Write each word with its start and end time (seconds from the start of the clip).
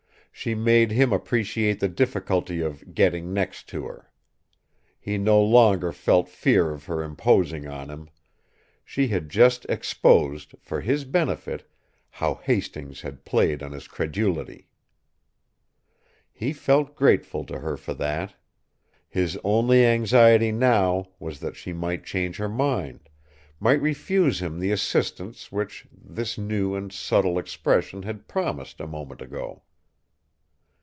She 0.33 0.55
made 0.55 0.89
him 0.91 1.13
appreciate 1.13 1.81
the 1.81 1.87
difficulty 1.89 2.61
of 2.61 2.95
"getting 2.95 3.31
next" 3.31 3.69
to 3.69 3.85
her. 3.85 4.11
He 4.99 5.17
no 5.19 5.39
longer 5.43 5.91
felt 5.91 6.29
fear 6.29 6.71
of 6.71 6.85
her 6.85 7.03
imposing 7.03 7.67
on 7.67 7.89
him 7.91 8.09
she 8.83 9.09
had 9.09 9.29
just 9.29 9.65
exposed, 9.65 10.55
for 10.59 10.81
his 10.81 11.03
benefit, 11.05 11.69
how 12.09 12.35
Hastings 12.35 13.01
had 13.01 13.23
played 13.25 13.61
on 13.61 13.71
his 13.71 13.87
credulity! 13.87 14.67
He 16.31 16.53
felt 16.53 16.95
grateful 16.95 17.43
to 17.45 17.59
her 17.59 17.77
for 17.77 17.93
that. 17.95 18.33
His 19.09 19.37
only 19.43 19.85
anxiety 19.85 20.51
now 20.51 21.09
was 21.19 21.39
that 21.41 21.55
she 21.57 21.71
might 21.71 22.03
change 22.05 22.37
her 22.37 22.49
mind, 22.49 23.09
might 23.59 23.81
refuse 23.81 24.41
him 24.41 24.59
the 24.59 24.71
assistance 24.71 25.51
which 25.51 25.85
that 25.93 26.35
new 26.37 26.73
and 26.73 26.91
subtle 26.91 27.37
expression 27.37 28.01
had 28.03 28.27
promised 28.29 28.79
a 28.79 28.87
moment 28.87 29.21
ago. 29.21 29.61